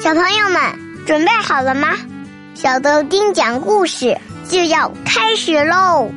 [0.00, 1.88] 小朋友们准备好了吗？
[2.54, 4.16] 小豆丁讲故事
[4.48, 6.08] 就要开始喽！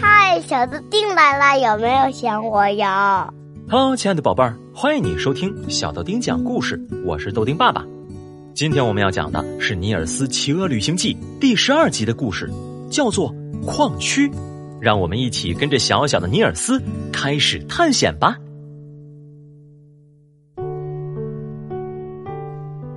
[0.00, 3.30] 嗨，小豆丁来了，有没有想我呀
[3.68, 7.84] ？Hello，亲爱的宝贝儿，欢迎你收听小豆丁讲故事，我是豆丁爸爸。
[8.54, 12.50] 今天我们要讲的是《尼尔斯骑鹅旅行记》第十二集的故事，
[12.90, 13.30] 叫做
[13.66, 14.26] 《矿区》。
[14.80, 16.80] 让我们一起跟着小小的尼尔斯
[17.12, 18.36] 开始探险吧。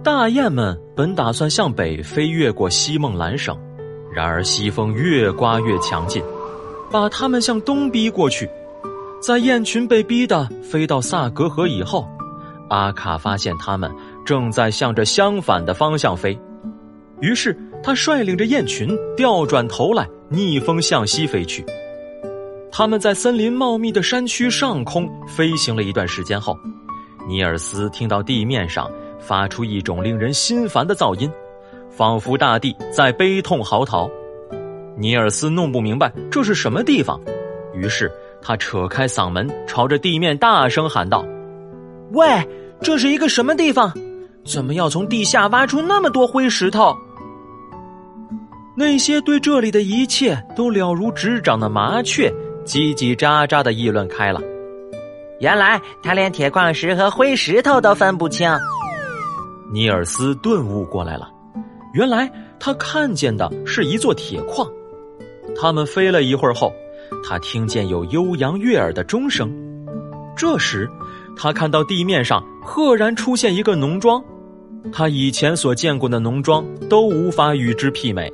[0.03, 3.57] 大雁们本打算向北飞越过西孟兰省，
[4.13, 6.23] 然而西风越刮越强劲，
[6.89, 8.49] 把它们向东逼过去。
[9.21, 12.07] 在雁群被逼得飞到萨格河以后，
[12.69, 13.91] 阿卡发现它们
[14.25, 16.39] 正在向着相反的方向飞，
[17.19, 20.07] 于是他率领着雁群调转头来。
[20.31, 21.65] 逆风向西飞去，
[22.71, 26.55] 他们在森林茂密的山区上空飞行了一段时间后，
[27.27, 28.87] 尼尔斯听到地面上
[29.19, 31.27] 发出一种令人心烦的噪音，
[31.89, 34.07] 仿佛大地在悲痛嚎啕。
[34.95, 37.19] 尼尔斯弄不明白这是什么地方，
[37.73, 41.25] 于是他扯开嗓门，朝着地面大声喊道
[42.13, 42.27] ：“喂，
[42.81, 43.91] 这是一个什么地方？
[44.45, 46.95] 怎么要从地下挖出那么多灰石头？”
[48.79, 54.39] 那些对这里的一切都了如指掌的麻雀，叽叽喳喳的议论开了。
[55.41, 58.49] 原来他连铁矿石和灰石头都分不清。
[59.69, 61.29] 尼尔斯顿悟过来了，
[61.93, 64.65] 原来他看见的是一座铁矿。
[65.57, 66.71] 他们飞了一会儿后，
[67.21, 69.53] 他听见有悠扬悦耳的钟声。
[70.37, 70.89] 这时，
[71.35, 74.23] 他看到地面上赫然出现一个农庄，
[74.89, 78.31] 他以前所见过的农庄都无法与之媲美。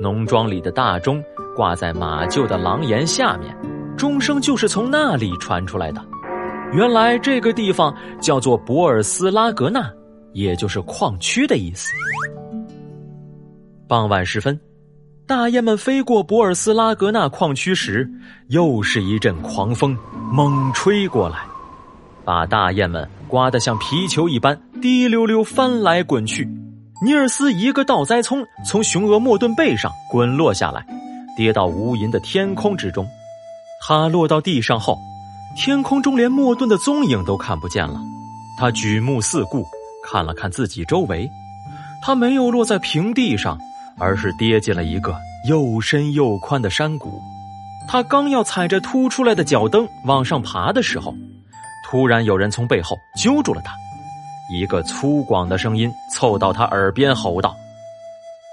[0.00, 1.22] 农庄里的大钟
[1.54, 3.56] 挂在马厩的廊檐下面，
[3.96, 6.04] 钟声就是从那里传出来的。
[6.72, 9.88] 原来这个地方叫做博尔斯拉格纳，
[10.32, 11.92] 也就是矿区的意思。
[13.86, 14.58] 傍晚时分，
[15.28, 18.10] 大雁们飞过博尔斯拉格纳矿区时，
[18.48, 19.96] 又是一阵狂风
[20.32, 21.38] 猛吹过来，
[22.24, 26.48] 把大雁们刮得像皮球一般滴溜溜翻来滚去。
[27.02, 30.86] 尼尔斯一个倒栽葱，从雄鹅莫顿背上滚落下来，
[31.36, 33.06] 跌到无垠的天空之中。
[33.86, 34.96] 他落到地上后，
[35.56, 38.00] 天空中连莫顿的踪影都看不见了。
[38.58, 39.66] 他举目四顾，
[40.06, 41.28] 看了看自己周围，
[42.00, 43.58] 他没有落在平地上，
[43.98, 45.14] 而是跌进了一个
[45.48, 47.20] 又深又宽的山谷。
[47.86, 51.14] 他刚要踩着凸出来的脚蹬往上爬的时候，
[51.84, 53.74] 突然有人从背后揪住了他。
[54.50, 57.54] 一个粗犷的声音凑到他耳边吼道：“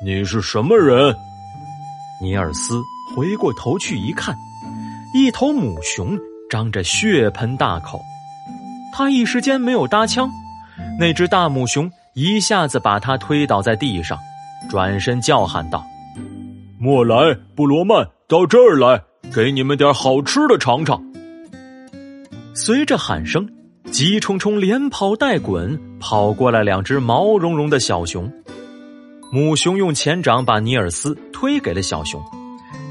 [0.06, 1.16] 你是什么人？”
[2.22, 2.82] 尼尔斯
[3.16, 4.36] 回过头去一看，
[5.14, 6.18] 一头母熊
[6.50, 8.00] 张着血盆大口。
[8.94, 10.30] 他一时间没有搭腔，
[11.00, 14.18] 那只大母熊一下子把他推倒在地上，
[14.70, 15.86] 转身叫喊道
[16.80, 19.02] ：“莫莱布罗曼，到这儿来，
[19.34, 21.02] 给你们点好吃的尝尝。”
[22.54, 23.48] 随着喊声。
[23.92, 28.32] 急冲冲连跑带滚跑过来两只毛茸茸的小熊，
[29.34, 32.24] 母熊用前掌把尼尔斯推给了小熊，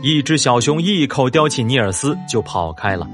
[0.03, 3.09] 一只小熊一口叼起尼尔斯就跑开了，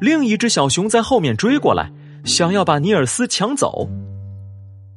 [0.00, 1.88] 另一只小熊在后面追过来，
[2.24, 3.88] 想要把尼尔斯抢走。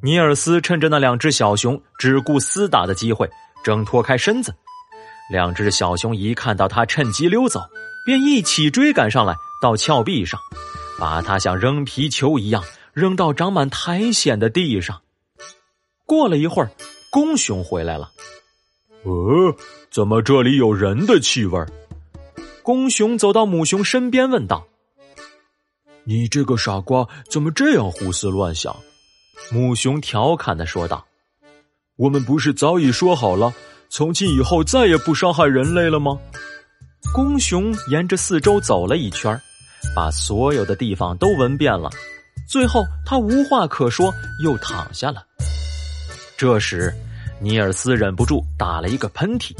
[0.01, 3.29] 尼尔斯趁着那两只小熊只顾厮打的机会，
[3.63, 4.51] 挣脱开身子，
[5.31, 7.61] 两只小熊一看到他趁机溜走，
[8.07, 10.39] 便一起追赶上来到峭壁上。
[10.99, 15.01] 把他像扔皮球一样扔到长满苔藓的地上。
[16.05, 16.69] 过了一会儿，
[17.11, 18.11] 公熊回来了。
[19.03, 19.55] 呃，
[19.91, 21.65] 怎么这里有人的气味？
[22.61, 24.65] 公熊走到母熊身边问道
[26.05, 28.75] ：“你这个傻瓜，怎么这样胡思乱想？”
[29.51, 31.05] 母熊调侃的说道
[31.97, 33.53] ：“我们不是早已说好了，
[33.89, 36.17] 从今以后再也不伤害人类了吗？”
[37.13, 39.37] 公熊沿着四周走了一圈
[39.95, 41.89] 把所有的地方都闻遍了，
[42.47, 44.13] 最后他无话可说，
[44.43, 45.23] 又躺下了。
[46.37, 46.93] 这时，
[47.39, 49.55] 尼尔斯忍不住打了一个喷嚏，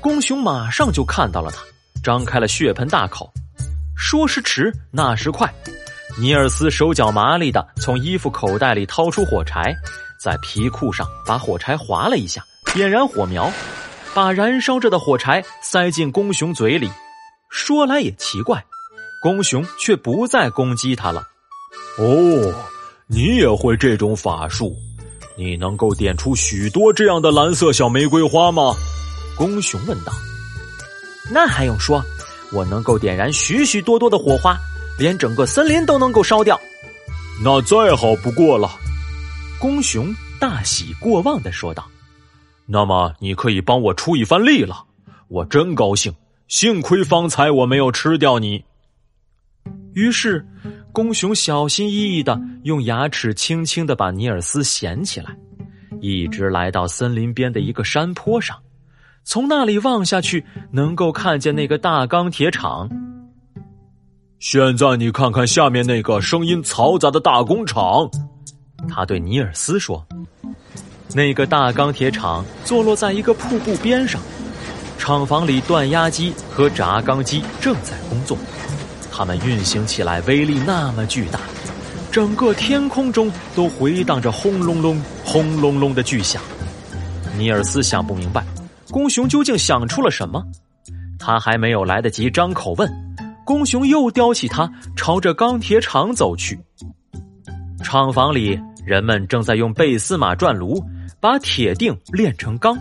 [0.00, 1.62] 公熊马上就看到了他，
[2.02, 3.30] 张开了血盆大口。
[3.96, 5.52] 说时迟，那时快，
[6.18, 9.74] 尼尔斯手脚麻利的从衣服口袋里掏出火柴，
[10.20, 13.50] 在皮裤上把火柴划了一下，点燃火苗，
[14.14, 16.90] 把燃烧着的火柴塞进公熊嘴里。
[17.50, 18.64] 说来也奇怪。
[19.24, 21.22] 公熊却不再攻击他了。
[21.96, 22.52] 哦，
[23.06, 24.76] 你也会这种法术？
[25.34, 28.74] 你能够点出许多这样的蓝色小玫瑰花吗？
[29.34, 30.12] 公熊问道。
[31.32, 32.04] 那还用说？
[32.52, 34.58] 我能够点燃许许多多的火花，
[34.98, 36.60] 连整个森林都能够烧掉。
[37.42, 38.70] 那再好不过了。
[39.58, 41.86] 公熊大喜过望的说道
[42.68, 44.84] ：“那么你可以帮我出一番力了，
[45.28, 46.14] 我真高兴。
[46.46, 48.62] 幸亏方才我没有吃掉你。”
[49.94, 50.44] 于是，
[50.92, 55.36] 公熊小心翼翼的用牙齿轻轻的把尼尔斯衔起来，
[56.00, 58.56] 一直来到森林边的一个山坡上，
[59.22, 62.90] 从那里望下去，能够看见那个大钢铁厂。
[64.40, 68.10] 现在你看看下面那个声音嘈杂的大工厂，
[68.88, 70.04] 他对尼尔斯说
[71.14, 74.20] ：“那个大钢铁厂坐落在一个瀑布边上，
[74.98, 78.36] 厂房里锻压机和轧钢机正在工作。”
[79.16, 81.38] 它们运行起来威力那么巨大，
[82.10, 86.42] 整个天空中都回荡着轰隆隆、轰隆隆的巨响。
[87.38, 88.44] 尼尔斯想不明白，
[88.90, 90.42] 公熊究竟想出了什么。
[91.16, 92.92] 他还没有来得及张口问，
[93.44, 96.58] 公熊又叼起它，朝着钢铁厂走去。
[97.84, 100.82] 厂房里，人们正在用贝斯马转炉
[101.20, 102.76] 把铁锭炼成钢。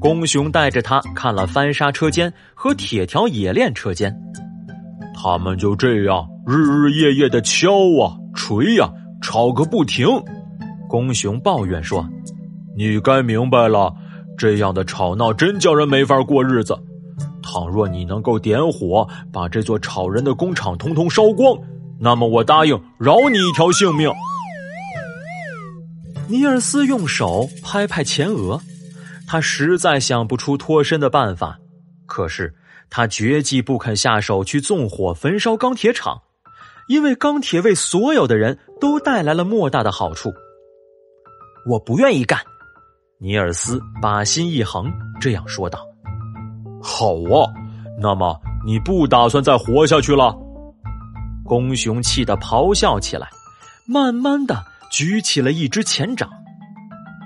[0.00, 4.12] 公熊带着他看了翻砂车间和铁条冶炼车间。
[5.18, 8.92] 他们就这样日日夜夜的敲啊锤呀，
[9.22, 10.06] 吵个不停。
[10.88, 12.06] 公熊抱怨说
[12.76, 13.92] ：“你该明白了，
[14.36, 16.78] 这样的吵闹真叫人没法过日子。
[17.42, 21.58] 倘若你能够点火把这座吵人的工厂通通烧光，
[21.98, 24.12] 那么我答应饶你一条性命。”
[26.28, 28.60] 尼尔斯用手拍拍前额，
[29.26, 31.58] 他实在想不出脱身的办法，
[32.04, 32.54] 可是。
[32.88, 36.22] 他绝计不肯下手去纵火焚烧钢铁厂，
[36.88, 40.32] 因为钢铁为所有的人都带来了莫大的好处。
[41.68, 42.40] 我不愿意干，
[43.18, 45.84] 尼尔斯把心一横，这样说道
[46.80, 47.50] ：“好啊，
[48.00, 50.36] 那么你不打算再活下去了？”
[51.44, 53.28] 公熊气得咆哮起来，
[53.86, 56.28] 慢慢的举起了一只前掌。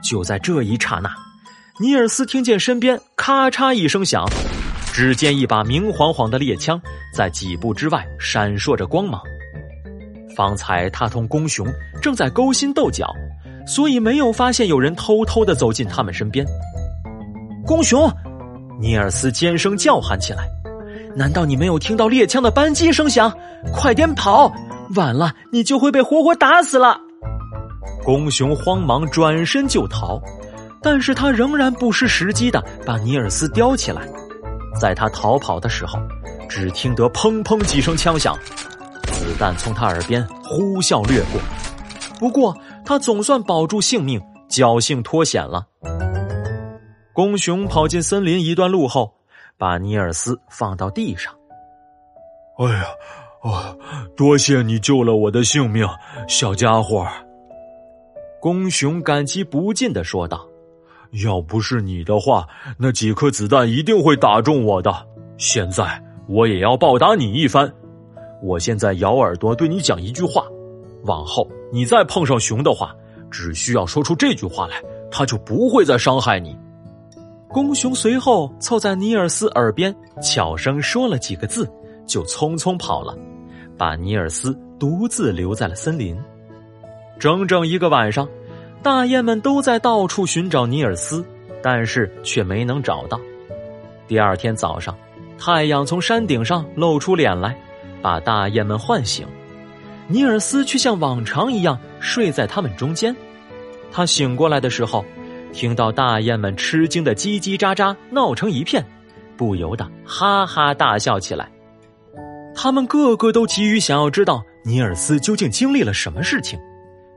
[0.02, 1.14] 就在这一刹那，
[1.78, 4.26] 尼尔斯听见身边咔嚓一声响。
[4.92, 6.80] 只见一把明晃晃的猎枪
[7.14, 9.20] 在几步之外闪烁着光芒。
[10.36, 11.66] 方才他同公熊
[12.00, 13.12] 正在勾心斗角，
[13.66, 16.46] 所以没有发现有人偷偷的走进他们身边。
[17.66, 18.10] 公熊，
[18.80, 20.48] 尼尔斯尖声叫喊起来
[21.14, 23.32] ：“难道你没有听到猎枪的扳机声响？
[23.74, 24.52] 快点跑，
[24.94, 26.98] 晚了你就会被活活打死了！”
[28.02, 30.20] 公熊慌忙转身就逃，
[30.82, 34.02] 但是他仍然不失时机的把尼尔斯叼起来。
[34.78, 35.98] 在他逃跑的时候，
[36.48, 38.36] 只听得砰砰几声枪响，
[39.12, 41.40] 子弹从他耳边呼啸掠过。
[42.18, 45.66] 不过他总算保住性命，侥幸脱险了。
[47.12, 49.12] 公熊跑进森林一段路后，
[49.58, 51.34] 把尼尔斯放到地上。
[52.58, 52.84] 哎呀，
[53.42, 53.74] 啊！
[54.16, 55.86] 多谢你救了我的性命，
[56.28, 57.06] 小家伙。
[58.40, 60.46] 公熊感激不尽的说道。
[61.24, 62.46] 要不是你的话，
[62.78, 64.94] 那几颗子弹一定会打中我的。
[65.36, 67.72] 现在我也要报答你一番。
[68.42, 70.44] 我现在咬耳朵对你讲一句话，
[71.04, 72.94] 往后你再碰上熊的话，
[73.30, 76.56] 只需要说出这句话来，他就不会再伤害你。
[77.48, 81.68] 公熊随后凑在尼尔斯耳边悄声说了几个字，
[82.06, 83.18] 就匆匆跑了，
[83.76, 86.16] 把尼尔斯独自留在了森林。
[87.18, 88.28] 整整一个晚上。
[88.82, 91.22] 大雁们都在到处寻找尼尔斯，
[91.62, 93.20] 但是却没能找到。
[94.08, 94.96] 第二天早上，
[95.38, 97.54] 太阳从山顶上露出脸来，
[98.00, 99.26] 把大雁们唤醒。
[100.08, 103.14] 尼尔斯却像往常一样睡在他们中间。
[103.92, 105.04] 他醒过来的时候，
[105.52, 108.82] 听到大雁们吃惊的叽叽喳喳闹成一片，
[109.36, 111.50] 不由得哈哈大笑起来。
[112.54, 116.58] 他们个个都急于想要知道尼尔斯究竟经历了什么事情。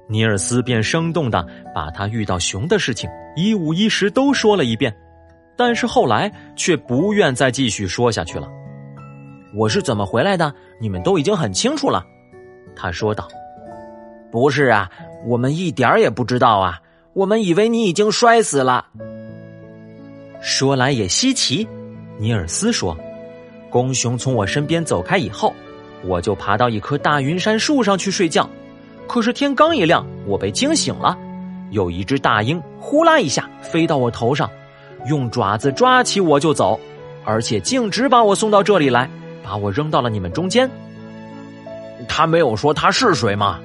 [0.08, 4.96] 尼尔斯便生动的把他遇到熊的事情一五一十都说了一遍，
[5.58, 8.48] 但是后来却不愿再继续说下去了。
[9.56, 10.54] 我是怎么回来的？
[10.80, 12.04] 你们都已经很清楚了，
[12.76, 13.28] 他说道。
[14.32, 14.90] 不是啊，
[15.26, 16.82] 我们一点也不知道啊，
[17.14, 18.88] 我们以为你已经摔死了。
[20.42, 21.68] 说来也稀奇，
[22.18, 22.98] 尼尔斯说，
[23.70, 25.54] 公熊从我身边走开以后，
[26.04, 28.50] 我就爬到一棵大云杉树上去睡觉。
[29.08, 31.18] 可是天刚一亮，我被惊醒了，
[31.72, 34.50] 有一只大鹰呼啦一下飞到我头上，
[35.08, 36.80] 用爪子抓起我就走，
[37.24, 39.10] 而且径直把我送到这里来，
[39.44, 40.70] 把我扔到了你们中间。
[42.08, 43.60] 他没有说他是谁吗？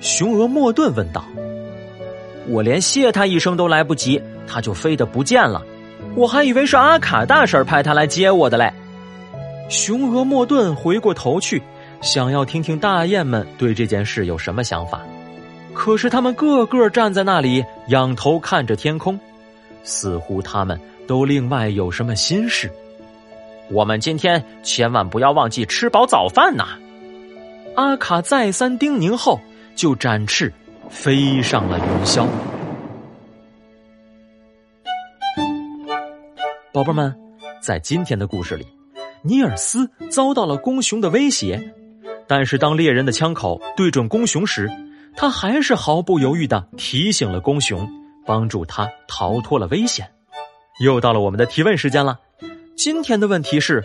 [0.00, 1.24] 雄鹅莫顿问道。
[2.46, 5.62] 我连谢他一声都来不及，他就飞得不见了，
[6.14, 8.70] 我还以为是阿卡大婶派他来接我的嘞。
[9.70, 11.62] 雄鹅莫顿回过头去，
[12.04, 15.00] 想要听听大雁们对这件事有什么想法。
[15.72, 19.18] 可是他们个个站在那里，仰头看着天空，
[19.84, 22.70] 似乎他们都另外有什么心事。
[23.70, 26.78] 我们今天千万不要忘记吃饱早饭呐！
[27.74, 29.40] 阿卡再三叮咛后，
[29.74, 30.52] 就展翅
[30.90, 32.26] 飞上了云霄。
[36.70, 37.16] 宝贝们，
[37.62, 38.66] 在今天的故事里，
[39.22, 41.72] 尼尔斯遭到了公熊的威胁，
[42.26, 44.70] 但是当猎人的枪口对准公熊时，
[45.16, 47.88] 他还是毫不犹豫的提醒了公熊，
[48.26, 50.10] 帮助他逃脱了危险。
[50.80, 52.18] 又到了我们的提问时间了。
[52.76, 53.82] 今天的问题是：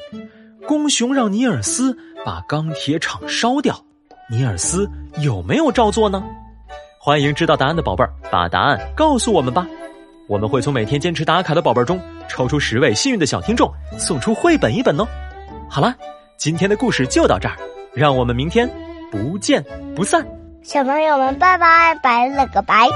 [0.68, 3.80] 公熊让尼尔斯把钢铁厂烧掉，
[4.30, 6.24] 尼尔斯有没有照做呢？
[7.00, 9.68] 欢迎知道答案的宝贝儿把答案告诉我们吧。
[10.28, 15.08] 我们会从每天坚持打卡的宝贝儿中抽出十位幸运的小听众，送出绘本一本哦。
[15.70, 15.96] 好了，
[16.38, 17.56] 今天的故事就到这儿，
[17.94, 18.70] 让我们明天
[19.12, 19.64] 不见
[19.96, 20.26] 不散。
[20.62, 22.88] 小朋友们，拜拜，拜了个拜。